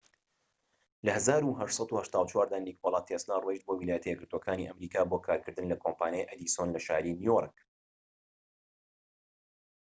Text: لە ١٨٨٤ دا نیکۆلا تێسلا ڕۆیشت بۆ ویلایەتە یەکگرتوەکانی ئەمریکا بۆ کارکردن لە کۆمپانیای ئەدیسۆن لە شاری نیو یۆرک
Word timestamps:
لە 1.05 1.13
١٨٨٤ 1.25 2.47
دا 2.51 2.57
نیکۆلا 2.65 3.01
تێسلا 3.09 3.35
ڕۆیشت 3.43 3.63
بۆ 3.65 3.73
ویلایەتە 3.77 4.07
یەکگرتوەکانی 4.09 4.67
ئەمریکا 4.69 5.01
بۆ 5.09 5.17
کارکردن 5.27 5.65
لە 5.71 5.77
کۆمپانیای 5.83 6.27
ئەدیسۆن 6.29 6.69
لە 6.75 6.79
شاری 6.85 7.11
نیو 7.19 7.23
یۆرک 7.29 7.55